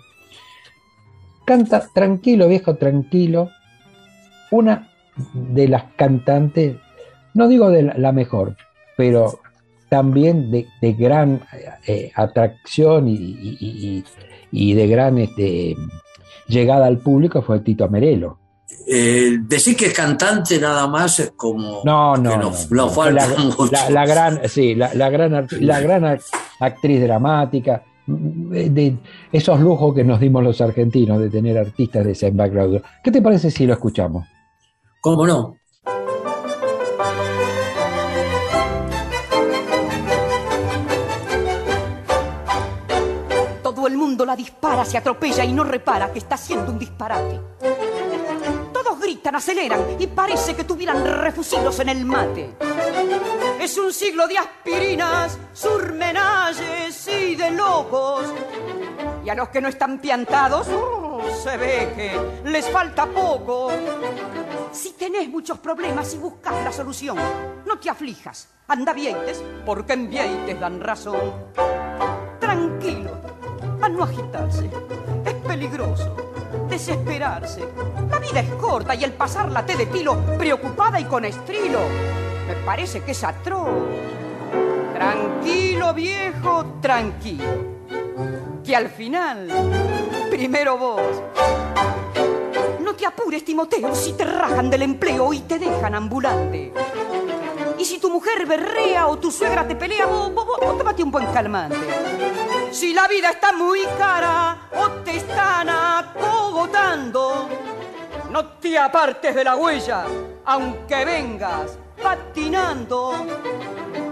canta 1.45 1.87
Tranquilo, 1.93 2.47
viejo, 2.47 2.75
tranquilo, 2.75 3.49
una 4.51 4.91
de 5.33 5.67
las 5.67 5.85
cantantes, 5.95 6.75
no 7.37 7.47
digo 7.47 7.69
de 7.69 7.83
la, 7.83 8.11
mejor, 8.11 8.57
pero 8.97 9.39
también 9.89 10.49
de, 10.49 10.65
gran 10.93 11.41
eh, 11.85 12.11
atracción 12.15 13.05
y, 13.07 14.73
de 14.73 14.87
gran 14.87 15.19
este, 15.19 15.75
llegada 16.47 16.87
al 16.87 16.97
público 16.97 17.43
fue 17.43 17.59
Tito 17.59 17.87
Merelo. 17.89 18.39
Eh, 18.87 19.37
decir 19.41 19.77
que 19.77 19.87
es 19.87 19.93
cantante 19.93 20.59
nada 20.59 20.87
más 20.87 21.19
es 21.19 21.31
como 21.35 21.81
no 21.83 22.15
no, 22.15 22.37
no, 22.37 22.53
la, 23.89 24.05
gran 24.05 24.47
sí 24.47 24.75
la, 24.75 25.09
gran 25.09 25.47
la 25.59 25.79
gran 25.81 26.19
actriz 26.59 27.01
dramática 27.01 27.83
de 28.05 28.97
esos 29.31 29.59
lujos 29.59 29.93
que 29.93 30.05
nos 30.05 30.21
dimos 30.21 30.41
los 30.41 30.61
argentinos 30.61 31.19
de 31.19 31.29
tener 31.29 31.57
artistas 31.57 32.05
de 32.05 32.11
ese 32.13 32.31
background 32.31 32.81
¿qué 33.03 33.11
te 33.11 33.21
parece 33.21 33.51
si 33.51 33.65
lo 33.65 33.73
escuchamos? 33.73 34.25
¿cómo 35.01 35.27
no? 35.27 35.56
Dispara, 44.37 44.85
se 44.85 44.97
atropella 44.97 45.43
y 45.43 45.51
no 45.51 45.63
repara 45.63 46.13
que 46.13 46.19
está 46.19 46.35
haciendo 46.35 46.71
un 46.71 46.79
disparate. 46.79 47.41
Todos 48.71 48.99
gritan, 48.99 49.35
aceleran 49.35 49.81
y 49.99 50.07
parece 50.07 50.55
que 50.55 50.63
tuvieran 50.63 51.03
refusilos 51.03 51.79
en 51.79 51.89
el 51.89 52.05
mate. 52.05 52.55
Es 53.59 53.77
un 53.77 53.91
siglo 53.91 54.27
de 54.27 54.37
aspirinas, 54.37 55.37
surmenalles 55.51 57.07
y 57.07 57.35
de 57.35 57.51
locos. 57.51 58.33
Y 59.25 59.29
a 59.29 59.35
los 59.35 59.49
que 59.49 59.59
no 59.59 59.67
están 59.67 59.99
piantados, 59.99 60.67
uh, 60.69 61.21
se 61.43 61.57
ve 61.57 61.91
que 61.95 62.49
les 62.49 62.69
falta 62.69 63.05
poco. 63.07 63.69
Si 64.71 64.91
tenés 64.91 65.27
muchos 65.27 65.59
problemas 65.59 66.13
y 66.13 66.17
buscas 66.17 66.53
la 66.63 66.71
solución, 66.71 67.17
no 67.65 67.79
te 67.79 67.89
aflijas, 67.89 68.47
anda 68.67 68.93
vieites, 68.93 69.43
porque 69.65 69.93
en 69.93 70.09
vieites 70.09 70.59
dan 70.59 70.79
razón. 70.79 71.51
Tranquilo, 72.39 73.16
a 73.81 73.89
no 73.89 74.03
agitarse. 74.03 74.69
Es 75.25 75.33
peligroso 75.33 76.27
desesperarse. 76.69 77.61
La 78.09 78.19
vida 78.19 78.39
es 78.39 78.49
corta 78.53 78.95
y 78.95 79.03
el 79.03 79.13
pasarla 79.13 79.65
te 79.65 79.75
de 79.75 79.85
tilo, 79.87 80.17
preocupada 80.37 80.99
y 80.99 81.05
con 81.05 81.25
estrilo, 81.25 81.79
me 82.47 82.53
parece 82.65 83.01
que 83.01 83.11
es 83.11 83.23
atroz. 83.23 83.67
Tranquilo, 84.93 85.93
viejo, 85.93 86.65
tranquilo. 86.81 87.77
Que 88.63 88.75
al 88.75 88.89
final, 88.89 89.47
primero 90.29 90.77
vos. 90.77 91.01
No 92.81 92.93
te 92.93 93.05
apures, 93.05 93.43
Timoteo, 93.45 93.93
si 93.93 94.13
te 94.13 94.25
rajan 94.25 94.69
del 94.69 94.81
empleo 94.81 95.33
y 95.33 95.39
te 95.41 95.59
dejan 95.59 95.95
ambulante. 95.95 96.73
Y 97.77 97.85
si 97.85 97.99
tu 97.99 98.09
mujer 98.09 98.45
berrea 98.45 99.07
o 99.07 99.17
tu 99.17 99.31
suegra 99.31 99.67
te 99.67 99.75
pelea, 99.75 100.05
vos, 100.05 100.33
vos, 100.33 100.45
vos 100.45 100.99
un 100.99 101.11
buen 101.11 101.27
calmante. 101.27 101.77
Si 102.71 102.93
la 102.93 103.07
vida 103.07 103.29
está 103.29 103.53
muy 103.53 103.81
cara 103.97 104.67
o 104.75 104.89
te 105.03 105.17
están 105.17 105.69
acogotando, 105.69 107.47
no 108.31 108.45
te 108.59 108.77
apartes 108.77 109.35
de 109.35 109.43
la 109.43 109.55
huella, 109.55 110.05
aunque 110.45 111.05
vengas 111.05 111.77
patinando. 112.01 113.25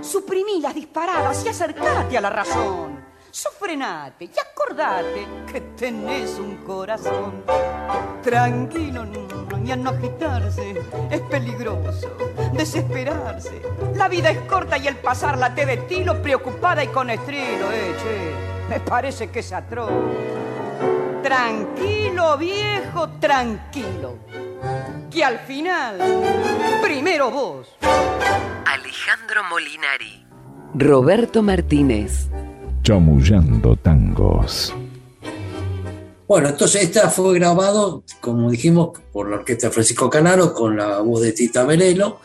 Suprimí 0.01 0.62
las 0.62 0.75
disparadas 0.75 1.43
y 1.45 1.50
acercate 1.50 2.17
a 2.17 2.22
la 2.22 2.29
razón. 2.29 3.03
Sufrenate 3.31 4.25
y 4.25 4.31
acordate 4.39 5.27
que 5.51 5.62
tenés 5.75 6.38
un 6.39 6.57
corazón. 6.57 7.43
Tranquilo, 8.24 9.05
a 9.72 9.75
no 9.75 9.91
agitarse. 9.91 10.81
Es 11.12 11.22
peligroso 11.22 12.15
desesperarse. 12.55 13.62
La 13.95 14.07
vida 14.07 14.29
es 14.29 14.39
corta 14.41 14.77
y 14.77 14.88
el 14.88 14.95
pasarla 14.95 15.53
te 15.53 15.65
de 15.65 15.77
tilo, 15.77 16.22
preocupada 16.22 16.84
y 16.84 16.88
con 16.88 17.10
estrilo. 17.10 17.72
Eh, 17.72 17.95
che, 18.01 18.69
me 18.69 18.79
parece 18.79 19.29
que 19.29 19.39
es 19.39 19.51
atroz. 19.51 19.91
Tranquilo, 21.24 22.38
viejo, 22.38 23.10
tranquilo. 23.19 24.17
Que 25.10 25.24
al 25.24 25.39
final, 25.39 25.98
primero 26.81 27.31
vos. 27.31 27.75
Alejandro 28.65 29.43
Molinari. 29.50 30.25
Roberto 30.75 31.41
Martínez. 31.41 32.29
Chamullando 32.84 33.75
tangos. 33.77 34.75
Bueno, 36.27 36.50
entonces 36.50 36.84
esta 36.84 37.10
fue 37.10 37.36
grabado, 37.36 38.03
como 38.20 38.50
dijimos, 38.50 38.98
por 39.12 39.29
la 39.29 39.38
orquesta 39.38 39.70
Francisco 39.70 40.10
Canaro 40.10 40.53
con 40.53 40.75
la 40.75 41.00
voz 41.00 41.22
de 41.22 41.34
Tita 41.34 41.65
Merelo 41.65 42.20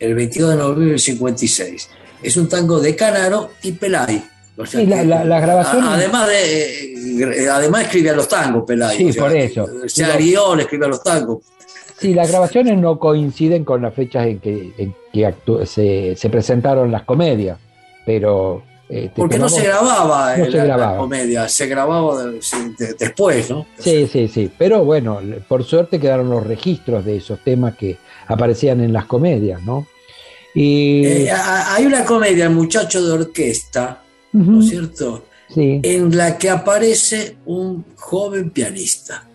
el 0.00 0.14
22 0.14 0.50
de 0.50 0.56
noviembre 0.56 0.88
del 0.90 0.98
56. 0.98 1.90
Es 2.22 2.36
un 2.36 2.48
tango 2.48 2.80
de 2.80 2.96
Canaro 2.96 3.50
y 3.62 3.72
Pelay. 3.72 4.24
sí, 4.66 4.86
la, 4.86 5.40
grabación. 5.40 5.84
Además, 5.84 6.28
de, 6.28 6.94
eh, 6.94 7.48
además 7.48 7.82
escribía 7.82 8.12
los 8.14 8.28
tangos, 8.28 8.64
Pelay. 8.66 9.12
Sí, 9.12 9.18
por 9.18 9.34
eso. 9.36 9.66
Se 9.86 10.04
guion, 10.16 10.60
escribía 10.60 10.88
los 10.88 11.02
tangos. 11.02 11.42
Sí, 11.98 12.12
las 12.12 12.28
grabaciones 12.28 12.76
no 12.78 12.98
coinciden 12.98 13.64
con 13.64 13.82
las 13.82 13.94
fechas 13.94 14.26
en 14.26 14.40
que, 14.40 14.92
se, 15.64 16.16
se 16.16 16.30
presentaron 16.30 16.90
las 16.90 17.04
comedias, 17.04 17.58
pero 18.04 18.62
este, 18.88 19.12
Porque 19.16 19.38
no 19.38 19.48
se 19.48 19.62
grababa, 19.62 20.36
la, 20.36 20.96
comedia, 20.96 21.48
se 21.48 21.66
grababa 21.66 22.24
después, 22.98 23.50
¿no? 23.50 23.66
Sí, 23.78 24.06
sí, 24.06 24.28
sí. 24.28 24.50
Pero 24.58 24.84
bueno, 24.84 25.20
por 25.48 25.64
suerte 25.64 25.98
quedaron 25.98 26.28
los 26.28 26.46
registros 26.46 27.04
de 27.04 27.16
esos 27.16 27.40
temas 27.40 27.76
que 27.76 27.96
aparecían 28.26 28.80
en 28.80 28.92
las 28.92 29.06
comedias, 29.06 29.62
¿no? 29.62 29.86
Y... 30.54 31.04
Eh, 31.04 31.30
hay 31.32 31.86
una 31.86 32.04
comedia, 32.04 32.44
El 32.44 32.52
muchacho 32.52 33.04
de 33.04 33.12
orquesta, 33.12 34.02
¿no 34.32 34.60
es 34.60 34.68
cierto? 34.68 35.24
Sí. 35.52 35.80
En 35.82 36.16
la 36.16 36.36
que 36.36 36.50
aparece 36.50 37.38
un 37.46 37.84
joven 37.96 38.50
pianista, 38.50 39.26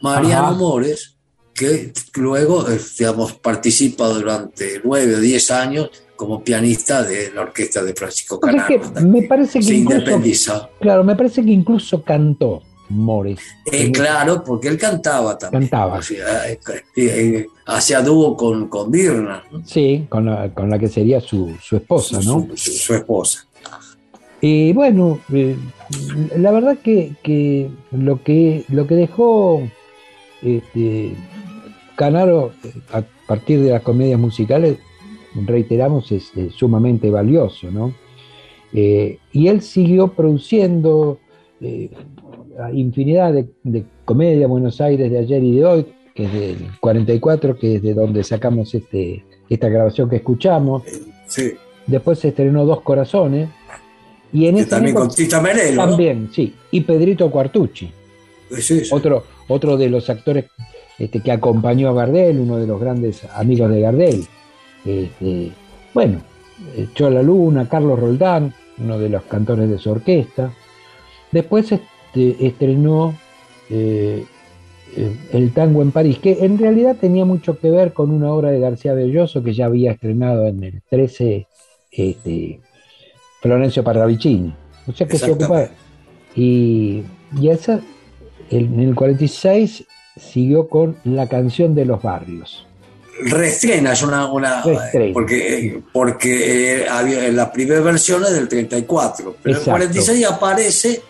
Mariano 0.00 0.54
Mores, 0.54 1.14
que 1.52 1.92
luego, 2.14 2.68
eh, 2.70 2.80
digamos, 2.98 3.34
participa 3.34 4.08
durante 4.08 4.80
nueve 4.82 5.16
o 5.16 5.20
diez 5.20 5.50
años 5.50 5.90
como 6.18 6.42
pianista 6.42 7.04
de 7.04 7.30
la 7.30 7.42
orquesta 7.42 7.80
de 7.84 7.94
Francisco 7.94 8.40
Canaro. 8.40 8.66
me 9.02 9.22
parece 9.22 9.60
que 9.60 9.64
se 9.64 9.74
independiza. 9.76 10.68
Claro, 10.80 11.04
me 11.04 11.14
parece 11.14 11.44
que 11.44 11.52
incluso 11.52 12.02
cantó 12.02 12.60
Mores. 12.88 13.38
Eh, 13.70 13.92
claro, 13.92 14.42
porque 14.42 14.66
él 14.66 14.78
cantaba 14.78 15.38
también. 15.38 15.68
Cantaba. 15.68 16.00
Eh, 16.10 16.58
eh, 16.96 17.46
hacía 17.66 18.02
dúo 18.02 18.36
con, 18.36 18.66
con 18.66 18.90
Birna. 18.90 19.44
Sí, 19.64 20.06
con 20.08 20.26
la, 20.26 20.52
con 20.52 20.68
la, 20.68 20.78
que 20.78 20.88
sería 20.88 21.20
su, 21.20 21.54
esposa, 21.70 22.18
¿no? 22.24 22.48
Su, 22.56 22.94
esposa. 22.94 23.46
Y 24.40 24.72
bueno, 24.72 25.20
la 26.36 26.50
verdad 26.50 26.78
que, 26.82 27.70
lo 27.92 28.22
que 28.24 28.64
lo 28.68 28.88
que 28.88 28.94
dejó 28.96 29.62
este, 30.42 31.14
Canaro 31.94 32.52
a 32.92 33.02
partir 33.28 33.60
de 33.60 33.70
las 33.70 33.82
comedias 33.82 34.18
musicales 34.18 34.78
reiteramos, 35.46 36.12
es, 36.12 36.32
sumamente 36.54 37.10
valioso, 37.10 37.70
¿no? 37.70 37.94
Eh, 38.72 39.18
y 39.32 39.48
él 39.48 39.62
siguió 39.62 40.08
produciendo 40.08 41.18
eh, 41.60 41.90
infinidad 42.72 43.32
de, 43.32 43.48
de 43.62 43.84
comedia 44.04 44.46
Buenos 44.46 44.80
Aires 44.80 45.10
de 45.10 45.18
ayer 45.18 45.42
y 45.42 45.56
de 45.56 45.64
hoy, 45.64 45.86
que 46.14 46.24
es 46.24 46.32
del 46.32 46.56
44, 46.80 47.58
que 47.58 47.76
es 47.76 47.82
de 47.82 47.94
donde 47.94 48.24
sacamos 48.24 48.74
este, 48.74 49.24
esta 49.48 49.68
grabación 49.68 50.10
que 50.10 50.16
escuchamos. 50.16 50.82
Sí. 51.26 51.52
Después 51.86 52.18
se 52.18 52.28
estrenó 52.28 52.64
Dos 52.64 52.82
Corazones. 52.82 53.48
Y 54.32 54.46
en 54.46 54.58
este 54.58 54.70
también 54.70 54.94
con 54.94 55.08
Tita 55.08 55.40
Merelo. 55.40 55.86
También, 55.86 56.28
sí. 56.32 56.54
Y 56.70 56.82
Pedrito 56.82 57.30
Cuartucci. 57.30 57.90
Otro, 58.90 59.24
otro 59.46 59.76
de 59.76 59.88
los 59.88 60.10
actores 60.10 60.46
este, 60.98 61.20
que 61.20 61.32
acompañó 61.32 61.88
a 61.90 61.92
Gardel, 61.92 62.40
uno 62.40 62.56
de 62.56 62.66
los 62.66 62.80
grandes 62.80 63.24
amigos 63.34 63.70
de 63.70 63.80
Gardel. 63.80 64.26
Este, 64.88 65.52
bueno, 65.92 66.22
echó 66.74 67.10
la 67.10 67.22
luna, 67.22 67.68
Carlos 67.68 67.98
Roldán, 67.98 68.54
uno 68.78 68.98
de 68.98 69.10
los 69.10 69.22
cantores 69.24 69.68
de 69.68 69.76
su 69.76 69.90
orquesta. 69.90 70.50
Después 71.30 71.70
este, 71.72 72.46
estrenó 72.46 73.14
eh, 73.68 74.24
El 75.32 75.52
tango 75.52 75.82
en 75.82 75.92
París, 75.92 76.18
que 76.18 76.38
en 76.40 76.56
realidad 76.56 76.96
tenía 76.98 77.26
mucho 77.26 77.58
que 77.58 77.70
ver 77.70 77.92
con 77.92 78.10
una 78.10 78.32
obra 78.32 78.50
de 78.50 78.60
García 78.60 78.94
Belloso 78.94 79.42
que 79.42 79.52
ya 79.52 79.66
había 79.66 79.92
estrenado 79.92 80.46
en 80.46 80.64
el 80.64 80.82
13 80.88 81.46
este, 81.92 82.60
Florencio 83.42 83.84
Parravicini. 83.84 84.54
O 84.86 84.92
sea 84.92 85.06
que 85.06 85.18
se 85.18 85.30
ocupaba. 85.30 85.68
Y, 86.34 87.02
y 87.38 87.48
esa, 87.50 87.80
en 88.48 88.80
el 88.80 88.94
46 88.94 89.84
siguió 90.16 90.66
con 90.68 90.96
La 91.04 91.28
canción 91.28 91.74
de 91.74 91.84
los 91.84 92.00
barrios 92.00 92.67
reestrena, 93.20 93.92
es 93.92 94.02
una, 94.02 94.30
una 94.30 94.62
porque, 95.12 95.80
porque 95.92 96.82
eh, 96.82 96.88
había, 96.88 97.28
la 97.32 97.52
primera 97.52 97.80
versión 97.80 98.24
es 98.24 98.32
del 98.32 98.48
34, 98.48 99.36
pero 99.42 99.56
en 99.56 99.60
el 99.60 99.70
46 99.70 100.26
aparece 100.26 101.02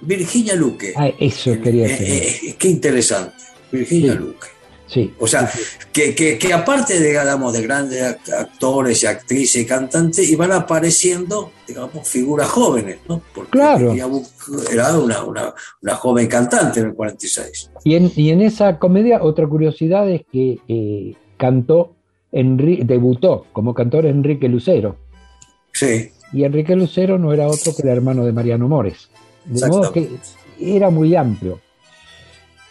Virginia 0.00 0.54
Luque. 0.54 0.92
Ah, 0.96 1.10
eso 1.18 1.60
quería 1.60 1.88
decir. 1.88 2.06
Eh, 2.08 2.40
eh, 2.48 2.56
qué 2.58 2.68
interesante, 2.68 3.36
Virginia 3.70 4.14
Luque. 4.14 4.48
Sí. 4.86 5.14
O 5.20 5.26
sea, 5.28 5.48
que, 5.92 6.16
que, 6.16 6.52
aparte 6.52 6.98
de, 6.98 7.10
digamos, 7.10 7.52
de 7.52 7.62
grandes 7.62 8.02
actores 8.32 9.04
y 9.04 9.06
actrices 9.06 9.62
y 9.62 9.64
cantantes, 9.64 10.28
iban 10.28 10.50
apareciendo, 10.50 11.52
digamos, 11.68 12.08
figuras 12.08 12.48
jóvenes, 12.48 12.98
¿no? 13.08 13.22
Porque 13.32 13.52
claro. 13.52 13.92
era 13.92 14.98
una, 14.98 15.22
una, 15.22 15.54
una, 15.80 15.94
joven 15.94 16.26
cantante 16.26 16.80
en 16.80 16.86
el 16.86 16.94
46. 16.94 17.70
Y 17.84 17.94
en, 17.94 18.10
y 18.16 18.30
en 18.30 18.42
esa 18.42 18.80
comedia, 18.80 19.22
otra 19.22 19.46
curiosidad 19.46 20.10
es 20.10 20.22
que 20.32 20.58
cantó, 21.40 21.94
debutó 22.30 23.46
como 23.52 23.72
cantor 23.72 24.04
Enrique 24.04 24.46
Lucero. 24.46 24.96
Sí. 25.72 26.10
Y 26.34 26.44
Enrique 26.44 26.76
Lucero 26.76 27.18
no 27.18 27.32
era 27.32 27.48
otro 27.48 27.74
que 27.74 27.82
el 27.82 27.88
hermano 27.88 28.26
de 28.26 28.32
Mariano 28.32 28.68
Mores. 28.68 29.08
De 29.46 29.66
modo 29.66 29.90
que 29.90 30.10
era 30.60 30.90
muy 30.90 31.16
amplio. 31.16 31.58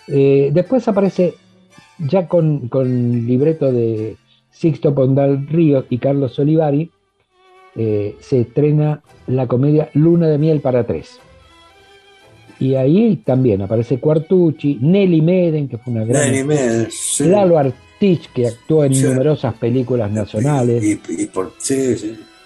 Eh, 0.08 0.52
después 0.54 0.88
aparece 0.88 1.34
ya 1.98 2.28
con, 2.28 2.70
libreto 3.26 3.72
de 3.72 4.18
Sixto 4.52 4.94
Pondal 4.94 5.48
Río 5.48 5.86
y 5.90 5.98
Carlos 5.98 6.38
Olivari, 6.38 6.92
eh, 7.76 8.16
se 8.20 8.42
estrena 8.42 9.02
la 9.26 9.48
comedia 9.48 9.90
Luna 9.96 10.28
de 10.28 10.38
Miel 10.38 10.62
para 10.62 10.86
tres. 10.86 11.20
Y 12.60 12.76
ahí 12.76 13.16
también 13.26 13.64
aparece 13.64 14.00
Cuartucci, 14.00 14.78
Nelly 14.80 15.22
Meden, 15.22 15.68
que 15.68 15.78
fue 15.78 15.94
una 15.94 16.06
gran. 16.06 16.30
Nelly 16.30 16.44
Meden, 16.44 16.88
Lalo 17.20 17.58
que 18.00 18.48
actuó 18.48 18.86
en 18.86 19.02
numerosas 19.02 19.54
películas 19.56 20.10
nacionales. 20.12 20.84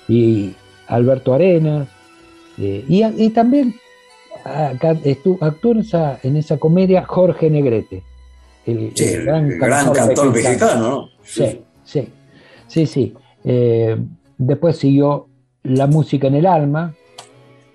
Y, 0.07 0.53
Alberto 0.87 1.33
Arenas. 1.33 1.87
Eh, 2.57 2.83
y, 2.87 3.29
también 3.29 3.75
actuó 4.43 5.71
en 5.71 5.79
esa, 5.79 6.19
en 6.23 6.37
esa 6.37 6.57
comedia 6.57 7.03
Jorge 7.03 7.49
Negrete. 7.49 8.03
El, 8.65 8.93
gran, 9.25 9.59
cantor, 9.59 10.33
mexicano, 10.33 11.09
Sí, 11.21 11.61
sí, 11.83 12.07
sí. 12.67 12.85
sí, 12.85 13.13
eh, 13.43 13.97
después 14.37 14.77
siguió 14.77 15.27
La 15.63 15.85
música 15.85 16.27
en 16.27 16.35
el 16.35 16.45
alma, 16.45 16.93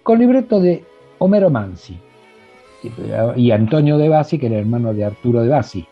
con 0.02 0.18
libreto 0.18 0.60
de 0.60 0.84
Homero 1.18 1.50
Mansi 1.50 1.98
y 3.36 3.50
Antonio 3.50 3.98
de 3.98 4.08
Bassi, 4.08 4.38
que 4.38 4.46
era 4.46 4.56
hermano 4.56 4.94
de 4.94 5.04
Arturo 5.04 5.42
de 5.42 5.48
Bassi 5.48 5.86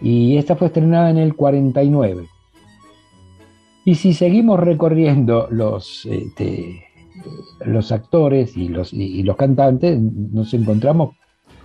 y 0.00 0.36
esta 0.38 0.56
fue 0.56 0.68
estrenada 0.68 1.10
en 1.10 1.18
el 1.18 1.34
49. 1.34 2.26
Y 3.84 3.94
si 3.94 4.14
seguimos 4.14 4.60
recorriendo 4.60 5.48
los, 5.50 6.06
este, 6.06 6.84
los 7.64 7.92
actores 7.92 8.56
y 8.56 8.68
los, 8.68 8.92
y 8.92 9.22
los 9.22 9.36
cantantes, 9.36 9.98
nos 9.98 10.52
encontramos 10.54 11.16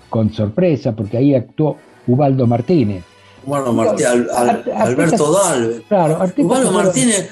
con 0.10 0.32
sorpresa, 0.32 0.95
porque 0.95 1.17
ahí 1.17 1.36
actuó 1.36 1.78
Ubaldo 2.08 2.48
Martínez. 2.48 3.04
Ubaldo 3.45 3.74
Martínez, 3.74 4.28
Alberto 4.76 5.32
Dal. 5.32 5.84
Claro, 5.88 6.19
Ubaldo 6.38 6.71
Martínez, 6.71 7.30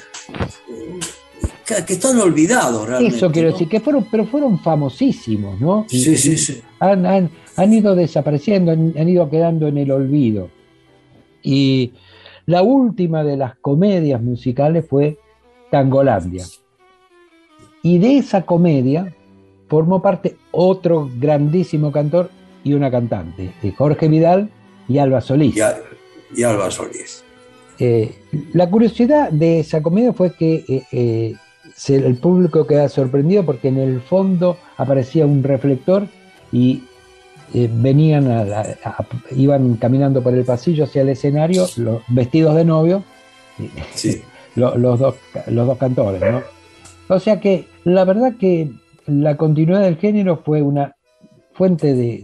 que 1.65 1.93
están 1.93 2.19
olvidados 2.19 2.87
realmente. 2.87 3.15
Eso 3.15 3.31
quiero 3.31 3.51
decir, 3.51 3.67
que 3.67 3.79
fueron, 3.79 4.05
pero 4.11 4.25
fueron 4.25 4.59
famosísimos, 4.59 5.59
¿no? 5.59 5.85
Sí, 5.87 6.15
sí, 6.17 6.37
sí. 6.37 6.61
Han, 6.79 7.05
han, 7.05 7.29
han 7.55 7.73
ido 7.73 7.95
desapareciendo, 7.95 8.71
han 8.71 9.09
ido 9.09 9.29
quedando 9.29 9.67
en 9.67 9.77
el 9.77 9.91
olvido. 9.91 10.49
Y 11.43 11.93
la 12.45 12.63
última 12.63 13.23
de 13.23 13.37
las 13.37 13.55
comedias 13.57 14.21
musicales 14.21 14.85
fue 14.89 15.17
Tangolandia, 15.69 16.45
Y 17.81 17.97
de 17.97 18.17
esa 18.17 18.43
comedia 18.43 19.13
formó 19.67 20.01
parte 20.01 20.37
otro 20.51 21.09
grandísimo 21.19 21.91
cantor 21.91 22.29
y 22.63 22.73
una 22.73 22.89
cantante, 22.89 23.51
Jorge 23.77 24.07
Vidal 24.07 24.49
y 24.87 24.97
Alba 24.99 25.21
Solís. 25.21 25.55
Y, 26.35 26.43
Alba 26.43 26.71
Solís. 26.71 27.23
Eh, 27.79 28.15
la 28.53 28.69
curiosidad 28.69 29.31
de 29.31 29.59
esa 29.59 29.81
comedia 29.81 30.13
fue 30.13 30.33
que 30.33 30.63
eh, 30.67 30.83
eh, 30.91 31.33
el 31.89 32.15
público 32.15 32.67
queda 32.67 32.87
sorprendido 32.87 33.43
porque 33.45 33.69
en 33.69 33.77
el 33.77 33.99
fondo 33.99 34.57
aparecía 34.77 35.25
un 35.25 35.43
reflector 35.43 36.07
y 36.51 36.83
venían 37.53 38.27
iban 39.31 39.75
caminando 39.75 40.21
por 40.23 40.33
el 40.33 40.43
pasillo 40.43 40.85
hacia 40.85 41.03
el 41.03 41.09
escenario 41.09 41.67
los 41.77 42.01
vestidos 42.07 42.55
de 42.55 42.65
novio 42.65 43.03
los, 44.55 44.99
dos, 44.99 45.15
los 45.47 45.67
dos 45.67 45.77
cantores 45.77 46.21
¿no? 46.21 46.41
o 47.07 47.19
sea 47.19 47.39
que 47.39 47.67
la 47.83 48.05
verdad 48.05 48.33
que 48.39 48.71
la 49.05 49.37
continuidad 49.37 49.81
del 49.81 49.97
género 49.97 50.41
fue 50.43 50.61
una 50.61 50.95
fuente 51.53 51.93
de, 51.93 52.21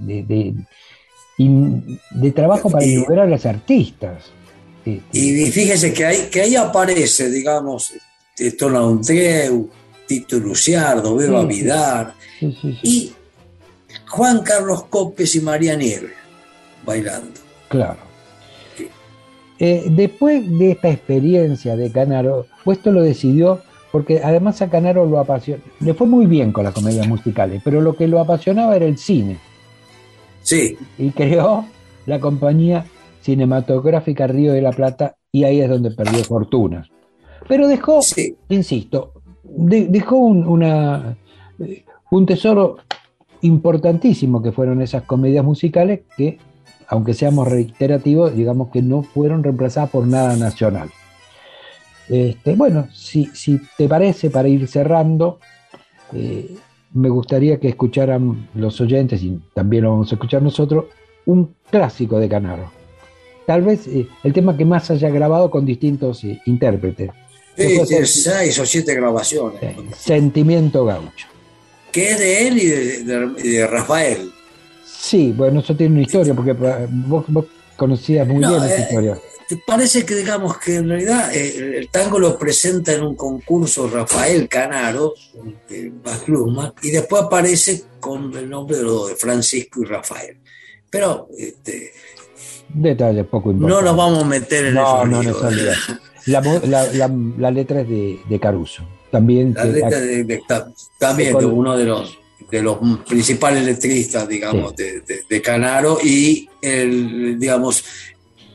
de, 1.38 2.32
trabajo 2.32 2.70
para 2.70 2.86
ayudar 2.86 3.20
a 3.20 3.26
los 3.26 3.46
artistas. 3.46 4.32
Y, 4.86 5.46
fíjese 5.52 5.94
que 5.94 6.06
ahí, 6.06 6.30
que 6.32 6.42
ahí 6.42 6.56
aparece, 6.56 7.30
digamos, 7.30 7.94
Tona 8.58 8.80
Andreu, 8.80 9.70
Tito 10.08 10.40
Luciardo, 10.40 11.16
Beba 11.16 11.46
Vidar 11.46 12.14
y 12.82 13.12
Juan 14.10 14.42
Carlos 14.42 14.86
Copes 14.86 15.36
y 15.36 15.42
María 15.42 15.76
Nieves 15.76 16.12
bailando. 16.86 17.40
Claro. 17.68 18.00
Eh, 19.60 19.86
después 19.92 20.58
de 20.58 20.72
esta 20.72 20.90
experiencia 20.90 21.76
de 21.76 21.92
Canaro, 21.92 22.48
puesto 22.64 22.92
lo 22.92 23.02
decidió 23.02 23.62
porque 23.92 24.22
además 24.24 24.62
a 24.62 24.70
Canaro 24.70 25.06
lo 25.06 25.20
apasionó, 25.20 25.62
le 25.80 25.94
fue 25.94 26.08
muy 26.08 26.26
bien 26.26 26.52
con 26.52 26.64
las 26.64 26.74
comedias 26.74 27.08
musicales, 27.08 27.62
pero 27.64 27.82
lo 27.82 27.96
que 27.96 28.08
lo 28.08 28.20
apasionaba 28.20 28.76
era 28.76 28.86
el 28.86 28.98
cine. 28.98 29.38
Sí. 30.44 30.78
Y 30.98 31.12
creó 31.12 31.66
la 32.06 32.20
compañía 32.20 32.86
cinematográfica 33.22 34.28
Río 34.28 34.54
de 34.54 34.62
la 34.62 34.72
Plata 34.72 35.16
y 35.32 35.44
ahí 35.44 35.60
es 35.62 35.70
donde 35.70 35.92
perdió 35.92 36.24
fortunas. 36.24 36.88
Pero 37.48 37.68
dejó, 37.68 38.00
insisto, 38.48 39.14
dejó 39.44 40.18
un, 40.18 40.48
una, 40.48 41.18
un 42.12 42.26
tesoro 42.26 42.78
importantísimo 43.42 44.42
que 44.42 44.52
fueron 44.52 44.82
esas 44.82 45.04
comedias 45.04 45.46
musicales 45.46 46.02
que, 46.18 46.38
aunque 46.88 47.14
seamos 47.14 47.48
reiterativos, 47.48 48.36
digamos 48.36 48.70
que 48.70 48.82
no 48.82 49.04
fueron 49.04 49.44
reemplazadas 49.44 49.90
por 49.90 50.08
nada 50.08 50.36
nacional. 50.36 50.90
Este, 52.08 52.56
bueno, 52.56 52.88
si, 52.94 53.28
si, 53.34 53.60
te 53.78 53.88
parece, 53.88 54.30
para 54.30 54.48
ir 54.48 54.68
cerrando, 54.68 55.40
eh, 56.14 56.56
me 56.94 57.10
gustaría 57.10 57.60
que 57.60 57.70
escucharan 57.70 58.50
los 58.56 58.82
oyentes, 58.82 59.22
y 59.22 59.40
también 59.54 59.84
lo 59.84 59.92
vamos 59.92 60.12
a 60.12 60.16
escuchar 60.16 60.42
nosotros, 60.42 60.86
un 61.26 61.54
clásico 61.70 62.20
de 62.20 62.28
Canaro 62.28 62.80
tal 63.50 63.64
vez 63.64 63.88
eh, 63.88 64.06
el 64.24 64.32
tema 64.32 64.56
que 64.56 64.64
más 64.64 64.92
haya 64.92 65.10
grabado 65.10 65.50
con 65.50 65.66
distintos 65.66 66.24
eh, 66.24 66.40
intérpretes. 66.46 67.10
Sí, 67.58 68.06
seis 68.06 68.60
o 68.60 68.66
siete 68.66 68.94
grabaciones. 68.94 69.76
Sentimiento 69.98 70.86
gaucho. 70.86 71.26
Que 71.92 72.12
es 72.12 72.20
de 72.20 72.48
él 72.48 72.58
y 72.58 72.68
de, 72.68 73.68
Rafael. 73.68 74.32
Sí, 74.86 75.34
bueno, 75.36 75.62
eso 75.62 75.76
tiene 75.76 75.94
una 75.94 76.02
historia, 76.04 76.34
porque 76.34 76.52
eh, 76.52 76.88
vos, 76.90 77.26
conocías 77.76 78.28
muy 78.28 78.40
bien 78.40 78.64
esa 78.64 78.80
historia. 78.80 79.18
Parece 79.66 80.06
que 80.06 80.16
digamos 80.16 80.58
que 80.60 80.76
en 80.76 80.90
realidad 80.90 81.34
el 81.34 81.90
tango 81.90 82.20
lo 82.20 82.38
presenta 82.38 82.94
en 82.94 83.02
un 83.02 83.16
concurso 83.16 83.90
Rafael 83.90 84.48
Canaro, 84.48 85.16
de 85.68 85.92
y 86.84 86.92
después 86.92 87.24
aparece 87.24 87.84
con 88.00 88.36
el 88.38 88.48
nombre 88.48 88.78
de, 88.78 88.84
de 88.84 89.16
Francisco 89.16 89.82
y 89.82 89.86
Rafael. 89.86 90.38
Pero 90.92 91.30
este, 91.36 91.94
Detalles 92.74 93.26
poco 93.26 93.52
importantes. 93.52 93.84
No 93.84 93.92
nos 93.92 93.98
vamos 93.98 94.24
a 94.24 94.28
meter 94.28 94.66
en 94.66 94.74
no, 94.76 95.06
No, 95.06 95.24
no, 95.24 95.34
la, 96.28 97.08
la, 97.38 97.52
letra 97.52 97.82
es 97.82 97.90
de, 97.90 98.40
Caruso. 98.40 98.84
También, 99.12 99.54
la 99.56 99.66
letra 99.66 100.00
de, 100.00 100.42
también 100.98 101.38
de 101.38 101.46
uno 101.46 101.76
de 101.78 101.86
los, 101.86 102.18
de 102.52 102.62
los 102.62 102.78
principales 103.08 103.66
letristas, 103.66 104.28
digamos, 104.28 104.76
de, 104.76 105.42
Canaro 105.42 105.98
y 106.04 106.50
el, 106.62 107.40
digamos, 107.40 107.84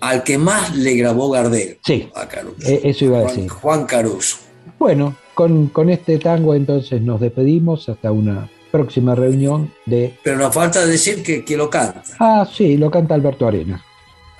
al 0.00 0.22
que 0.22 0.38
más 0.38 0.76
le 0.76 0.94
grabó 0.94 1.30
Gardel 1.30 1.78
sí, 1.84 2.08
a 2.14 2.28
Caruso. 2.28 2.56
E, 2.66 2.80
eso 2.84 3.06
iba 3.06 3.18
a 3.18 3.22
decir. 3.22 3.48
Juan 3.48 3.86
Caruso. 3.86 4.36
Bueno, 4.78 5.16
con, 5.34 5.68
con 5.68 5.90
este 5.90 6.18
tango 6.18 6.54
entonces 6.54 7.00
nos 7.00 7.20
despedimos 7.20 7.88
hasta 7.88 8.12
una 8.12 8.50
próxima 8.70 9.14
reunión 9.14 9.72
de... 9.86 10.14
Pero 10.22 10.36
nos 10.36 10.52
falta 10.52 10.84
decir 10.84 11.22
que, 11.22 11.44
que 11.44 11.56
lo 11.56 11.70
canta. 11.70 12.02
Ah, 12.18 12.46
sí, 12.52 12.76
lo 12.76 12.90
canta 12.90 13.14
Alberto 13.14 13.46
Arena. 13.46 13.84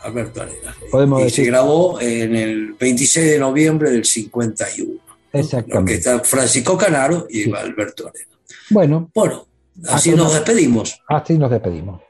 Alberto 0.03 0.43
Arena. 0.43 0.77
Podemos 0.91 1.25
y 1.25 1.31
se 1.31 1.45
grabó 1.45 2.01
en 2.01 2.35
el 2.35 2.73
26 2.75 3.31
de 3.31 3.39
noviembre 3.39 3.91
del 3.91 4.05
51. 4.05 5.04
Exactamente. 5.35 5.93
Que 5.93 5.99
está 5.99 6.21
Francisco 6.21 6.77
Canaro 6.79 7.27
y 7.29 7.53
Alberto 7.55 8.09
Arena. 8.09 8.39
Bueno. 8.71 9.11
Bueno, 9.15 9.47
así 9.89 10.11
nos 10.13 10.33
despedimos. 10.33 11.01
Así 11.09 11.37
nos 11.37 11.51
despedimos. 11.51 12.01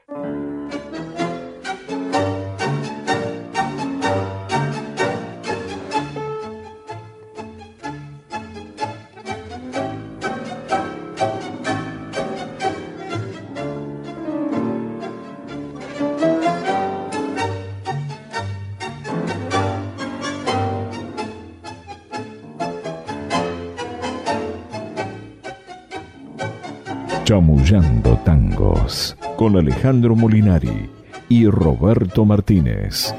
Chamullando 27.25 28.19
Tangos 28.23 29.17
con 29.35 29.57
Alejandro 29.57 30.15
Molinari 30.15 30.87
y 31.27 31.47
Roberto 31.47 32.23
Martínez. 32.23 33.15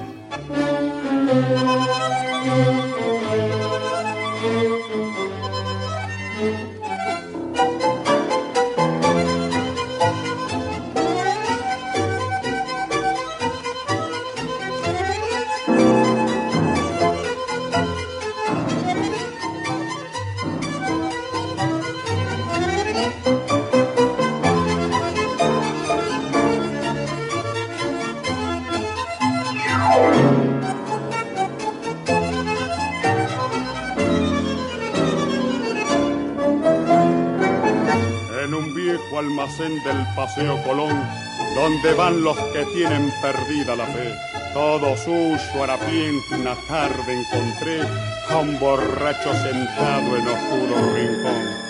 Donde 41.55 41.95
van 41.95 42.23
los 42.23 42.37
que 42.53 42.65
tienen 42.75 43.13
perdida 43.23 43.77
la 43.77 43.87
fe. 43.87 44.15
Todo 44.53 44.97
suyo 44.97 45.63
harapiento 45.63 46.35
una 46.35 46.55
tarde 46.69 47.21
encontré 47.21 47.81
a 48.29 48.37
un 48.39 48.59
borracho 48.59 49.33
sentado 49.33 50.17
en 50.17 50.29
oscuro 50.29 50.95
rincón. 50.95 51.67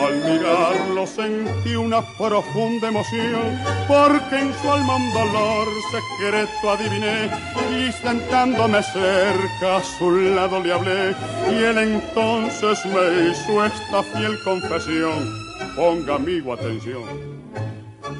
Al 0.00 0.16
mirarlo 0.16 1.06
sentí 1.06 1.76
una 1.76 2.00
profunda 2.16 2.88
emoción, 2.88 3.60
porque 3.86 4.38
en 4.38 4.54
su 4.54 4.72
alma 4.72 4.96
un 4.96 5.12
dolor 5.12 5.68
secreto 5.90 6.70
adiviné, 6.70 7.30
y 7.70 7.92
sentándome 7.92 8.82
cerca 8.82 9.76
a 9.76 9.82
su 9.82 10.10
lado 10.10 10.60
le 10.60 10.72
hablé, 10.72 11.14
y 11.50 11.54
él 11.54 11.78
entonces 11.78 12.84
me 12.86 13.30
hizo 13.30 13.64
esta 13.64 14.02
fiel 14.02 14.38
confesión. 14.42 15.49
Ponga 15.76 16.14
amigo 16.16 16.52
atención 16.52 17.40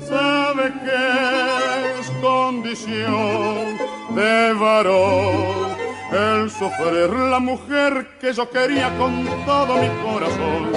sabe 0.08 0.72
que 0.84 2.00
es 2.00 2.10
condición 2.20 3.78
de 4.14 4.52
varón 4.54 5.70
el 6.12 6.50
sufrir 6.50 7.10
la 7.10 7.38
mujer 7.38 8.18
que 8.20 8.32
yo 8.32 8.50
quería 8.50 8.90
con 8.98 9.24
todo 9.46 9.76
mi 9.76 9.88
corazón. 10.02 10.72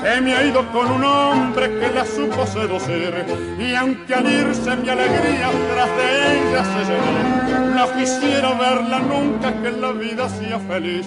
Se 0.00 0.20
me 0.20 0.34
ha 0.34 0.44
ido 0.44 0.70
con 0.70 0.90
un 0.92 1.04
hombre 1.04 1.66
que 1.80 1.90
la 1.92 2.04
supo 2.04 2.46
seducir 2.46 3.12
y 3.58 3.74
aunque 3.74 4.14
al 4.14 4.30
irse 4.30 4.76
mi 4.76 4.88
alegría 4.88 5.50
tras 5.72 5.90
de 5.96 6.38
ella 6.38 6.64
se 6.72 6.80
llenó, 6.88 7.74
no 7.74 7.92
quisiera 7.98 8.52
verla 8.54 9.00
nunca 9.00 9.52
que 9.60 9.72
la 9.72 9.90
vida 9.92 10.28
sea 10.28 10.60
feliz 10.60 11.06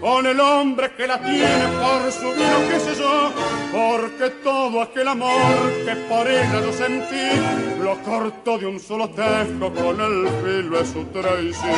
con 0.00 0.26
el 0.26 0.38
hombre 0.40 0.92
que 0.96 1.06
la 1.06 1.18
tiene 1.20 1.66
por 1.80 2.12
su 2.12 2.32
vino, 2.32 2.68
qué 2.70 2.80
sé 2.80 2.94
yo, 2.98 3.32
porque 3.72 4.30
todo 4.42 4.82
aquel 4.82 5.08
amor 5.08 5.72
que 5.84 5.96
por 6.08 6.28
ella 6.28 6.60
yo 6.60 6.72
sentí, 6.72 7.80
lo 7.82 7.98
cortó 8.02 8.58
de 8.58 8.66
un 8.66 8.80
solo 8.80 9.08
tejo 9.10 9.72
con 9.72 10.00
el 10.00 10.28
filo 10.42 10.78
de 10.78 10.86
su 10.86 11.04
traición. 11.06 11.74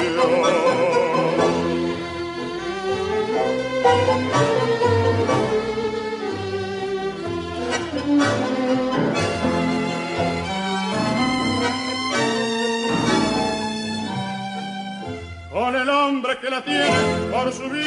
Con 15.67 15.75
el 15.75 15.89
hombre 15.89 16.39
que 16.39 16.49
la 16.49 16.63
tiene 16.63 16.87
por 17.33 17.53
su 17.53 17.69
bien. 17.69 17.87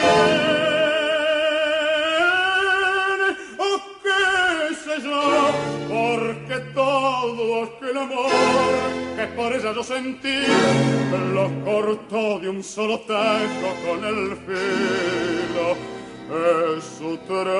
O 3.58 3.82
qué 4.04 4.76
sé 4.84 5.02
yo, 5.02 5.22
porque 5.88 6.60
todo 6.74 7.63
aquel 7.63 7.98
amor 7.98 8.32
que 9.15 9.28
por 9.28 9.54
ella 9.54 9.72
yo 9.74 9.82
sentí, 9.82 10.42
lo 11.34 11.50
cortó 11.63 12.39
de 12.39 12.50
un 12.50 12.62
solo 12.62 13.00
tajo 13.00 13.74
con 13.86 14.04
el 14.04 14.36
filo 14.46 15.78
de 16.30 16.82
su 16.82 17.18
traición. 17.30 17.60